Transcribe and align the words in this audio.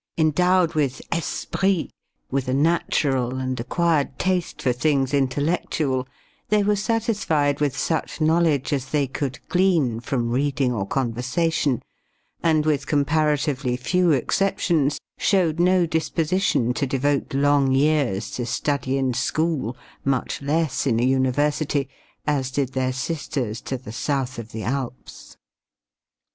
Endowed 0.17 0.73
with 0.73 0.99
esprit, 1.13 1.91
with 2.31 2.47
a 2.47 2.55
natural 2.55 3.35
and 3.37 3.59
acquired 3.59 4.17
taste 4.17 4.59
for 4.59 4.73
things 4.73 5.13
intellectual, 5.13 6.07
they 6.49 6.63
were 6.63 6.75
satisfied 6.75 7.61
with 7.61 7.77
such 7.77 8.19
knowledge 8.19 8.73
as 8.73 8.87
they 8.87 9.05
could 9.05 9.37
glean 9.47 9.99
from 9.99 10.31
reading 10.31 10.73
or 10.73 10.87
conversation, 10.87 11.83
and 12.41 12.65
with 12.65 12.87
comparatively 12.87 13.77
few 13.77 14.09
exceptions, 14.09 14.99
showed 15.19 15.59
no 15.59 15.85
disposition 15.85 16.73
to 16.73 16.87
devote 16.87 17.35
long 17.35 17.71
years 17.71 18.31
to 18.31 18.43
study 18.43 18.97
in 18.97 19.13
school, 19.13 19.77
much 20.03 20.41
less 20.41 20.87
in 20.87 20.99
a 20.99 21.03
university, 21.05 21.87
as 22.25 22.49
did 22.49 22.73
their 22.73 22.91
sisters 22.91 23.61
to 23.61 23.77
the 23.77 23.91
south 23.91 24.39
of 24.39 24.51
the 24.51 24.63
Alps. 24.63 25.37